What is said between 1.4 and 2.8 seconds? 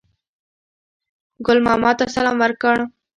ګل ماما ته سلام ورکړ.